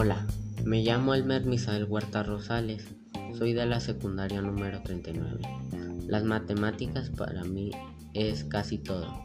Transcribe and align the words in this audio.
Hola, 0.00 0.24
me 0.64 0.84
llamo 0.84 1.12
Elmer 1.12 1.44
Misael 1.44 1.82
Huerta 1.82 2.22
Rosales, 2.22 2.86
soy 3.36 3.52
de 3.52 3.66
la 3.66 3.80
secundaria 3.80 4.40
número 4.40 4.80
39. 4.80 5.40
Las 6.06 6.22
matemáticas 6.22 7.10
para 7.10 7.42
mí 7.42 7.72
es 8.14 8.44
casi 8.44 8.78
todo. 8.78 9.24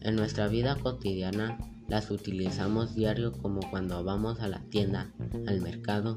En 0.00 0.16
nuestra 0.16 0.48
vida 0.48 0.76
cotidiana 0.76 1.58
las 1.86 2.10
utilizamos 2.10 2.94
diario 2.94 3.32
como 3.32 3.60
cuando 3.68 4.02
vamos 4.04 4.40
a 4.40 4.48
la 4.48 4.60
tienda, 4.70 5.12
al 5.46 5.60
mercado, 5.60 6.16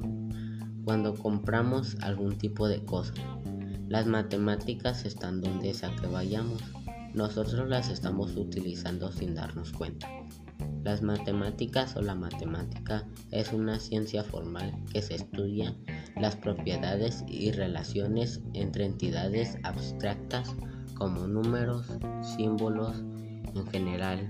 cuando 0.82 1.14
compramos 1.14 1.98
algún 2.00 2.38
tipo 2.38 2.68
de 2.68 2.82
cosa. 2.86 3.12
Las 3.90 4.06
matemáticas 4.06 5.04
están 5.04 5.42
donde 5.42 5.74
sea 5.74 5.94
que 5.96 6.06
vayamos. 6.06 6.62
Nosotros 7.12 7.68
las 7.68 7.90
estamos 7.90 8.34
utilizando 8.34 9.12
sin 9.12 9.34
darnos 9.34 9.72
cuenta. 9.72 10.08
Las 10.84 11.02
matemáticas 11.02 11.96
o 11.96 12.02
la 12.02 12.14
matemática 12.14 13.06
es 13.30 13.52
una 13.52 13.78
ciencia 13.78 14.24
formal 14.24 14.72
que 14.92 15.02
se 15.02 15.16
estudia 15.16 15.76
las 16.16 16.36
propiedades 16.36 17.24
y 17.28 17.52
relaciones 17.52 18.40
entre 18.54 18.86
entidades 18.86 19.58
abstractas 19.62 20.54
como 20.94 21.26
números, 21.26 21.86
símbolos 22.36 23.02
en 23.54 23.66
general. 23.68 24.28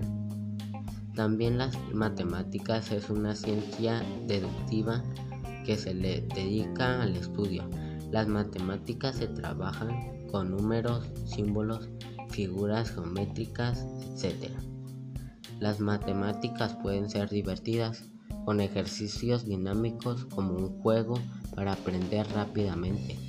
También 1.15 1.57
las 1.57 1.77
matemáticas 1.93 2.91
es 2.91 3.09
una 3.09 3.35
ciencia 3.35 4.01
deductiva 4.27 5.03
que 5.65 5.77
se 5.77 5.93
le 5.93 6.21
dedica 6.33 7.01
al 7.01 7.15
estudio. 7.15 7.69
Las 8.11 8.27
matemáticas 8.27 9.17
se 9.17 9.27
trabajan 9.27 10.27
con 10.31 10.51
números, 10.51 11.09
símbolos, 11.25 11.89
figuras 12.29 12.91
geométricas, 12.91 13.85
etc. 14.01 14.51
Las 15.61 15.79
matemáticas 15.79 16.75
pueden 16.81 17.07
ser 17.07 17.29
divertidas, 17.29 18.03
con 18.45 18.61
ejercicios 18.61 19.45
dinámicos 19.45 20.25
como 20.25 20.55
un 20.55 20.81
juego 20.81 21.19
para 21.53 21.73
aprender 21.73 22.25
rápidamente, 22.33 23.19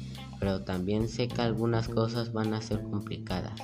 pero 0.41 0.63
también 0.65 1.11
sé 1.11 1.29
que 1.29 1.43
algunas 1.43 1.89
cosas 1.89 2.33
van 2.33 2.55
a 2.55 2.63
ser 2.63 2.85
complicadas. 2.85 3.61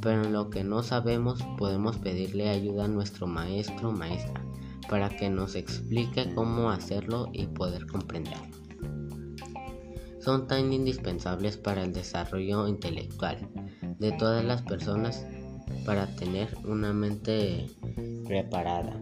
Pero 0.00 0.24
en 0.24 0.32
lo 0.32 0.48
que 0.48 0.64
no 0.64 0.82
sabemos 0.82 1.42
podemos 1.58 1.98
pedirle 1.98 2.48
ayuda 2.48 2.86
a 2.86 2.88
nuestro 2.88 3.26
maestro 3.26 3.90
o 3.90 3.92
maestra 3.92 4.42
para 4.88 5.10
que 5.10 5.28
nos 5.28 5.54
explique 5.54 6.34
cómo 6.34 6.70
hacerlo 6.70 7.28
y 7.34 7.48
poder 7.48 7.86
comprenderlo. 7.86 8.48
Son 10.20 10.46
tan 10.46 10.72
indispensables 10.72 11.58
para 11.58 11.84
el 11.84 11.92
desarrollo 11.92 12.66
intelectual 12.66 13.46
de 13.98 14.10
todas 14.12 14.42
las 14.42 14.62
personas 14.62 15.26
para 15.84 16.06
tener 16.16 16.56
una 16.64 16.92
mente 16.92 17.66
preparada. 18.24 18.98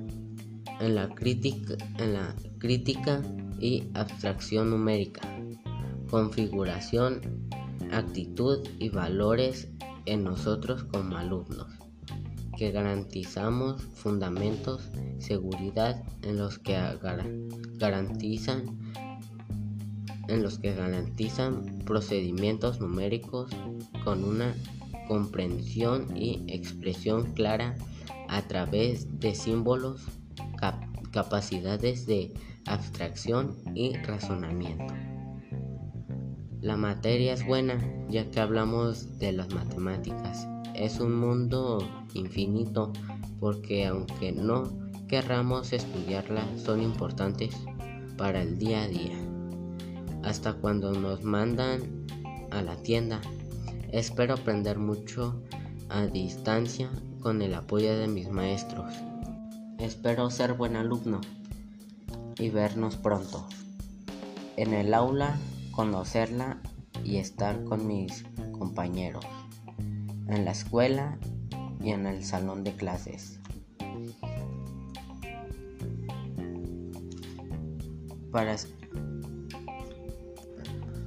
En 0.80 0.94
la 0.94 1.08
crítica, 1.08 1.74
en 1.98 2.14
la 2.14 2.34
crítica 2.58 3.22
y 3.60 3.84
abstracción 3.94 4.70
numérica, 4.70 5.20
configuración, 6.10 7.48
actitud 7.92 8.66
y 8.78 8.88
valores 8.88 9.68
en 10.06 10.24
nosotros 10.24 10.84
como 10.84 11.16
alumnos, 11.16 11.68
que 12.56 12.72
garantizamos 12.72 13.82
fundamentos, 13.94 14.88
seguridad 15.18 16.02
en 16.22 16.38
los 16.38 16.58
que 16.58 16.78
garantizan 17.78 18.92
en 20.28 20.42
los 20.42 20.58
que 20.58 20.74
garantizan 20.74 21.80
procedimientos 21.84 22.80
numéricos 22.80 23.50
con 24.04 24.24
una 24.24 24.54
comprensión 25.06 26.16
y 26.16 26.44
expresión 26.48 27.32
clara 27.32 27.76
a 28.28 28.42
través 28.42 29.20
de 29.20 29.34
símbolos, 29.34 30.02
capacidades 31.10 32.06
de 32.06 32.32
abstracción 32.66 33.56
y 33.74 33.94
razonamiento. 33.96 34.94
La 36.60 36.76
materia 36.76 37.32
es 37.32 37.44
buena 37.44 37.78
ya 38.08 38.30
que 38.30 38.40
hablamos 38.40 39.18
de 39.18 39.32
las 39.32 39.52
matemáticas. 39.52 40.46
Es 40.74 41.00
un 41.00 41.14
mundo 41.14 41.78
infinito 42.14 42.92
porque 43.40 43.86
aunque 43.86 44.32
no 44.32 44.64
querramos 45.08 45.72
estudiarla 45.72 46.46
son 46.56 46.80
importantes 46.80 47.54
para 48.16 48.42
el 48.42 48.58
día 48.58 48.84
a 48.84 48.88
día. 48.88 49.18
Hasta 50.22 50.54
cuando 50.54 50.92
nos 50.92 51.24
mandan 51.24 52.06
a 52.52 52.62
la 52.62 52.76
tienda 52.76 53.20
Espero 53.92 54.32
aprender 54.32 54.78
mucho 54.78 55.42
a 55.90 56.06
distancia 56.06 56.88
con 57.20 57.42
el 57.42 57.52
apoyo 57.52 57.94
de 57.98 58.08
mis 58.08 58.30
maestros. 58.30 58.90
Espero 59.78 60.30
ser 60.30 60.54
buen 60.54 60.76
alumno 60.76 61.20
y 62.38 62.48
vernos 62.48 62.96
pronto. 62.96 63.46
En 64.56 64.72
el 64.72 64.94
aula, 64.94 65.36
conocerla 65.72 66.58
y 67.04 67.18
estar 67.18 67.64
con 67.64 67.86
mis 67.86 68.24
compañeros. 68.52 69.26
En 70.26 70.46
la 70.46 70.52
escuela 70.52 71.18
y 71.78 71.90
en 71.90 72.06
el 72.06 72.24
salón 72.24 72.64
de 72.64 72.72
clases. 72.72 73.40
Para, 78.30 78.56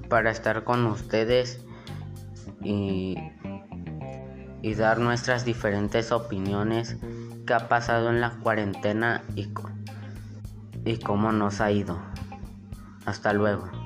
para 0.08 0.30
estar 0.30 0.64
con 0.64 0.86
ustedes 0.86 1.66
y, 2.66 3.16
dar 4.78 5.00
nuestras 5.00 5.46
diferentes 5.46 6.12
opiniones 6.12 6.98
que 7.48 7.54
ha 7.54 7.70
pasado 7.70 8.10
en 8.10 8.20
la 8.20 8.32
cuarentena 8.40 9.24
y, 9.36 9.48
y 10.84 10.98
cómo 11.00 11.32
nos 11.32 11.62
ha 11.62 11.72
ido. 11.72 11.98
Hasta 13.06 13.32
luego. 13.32 13.85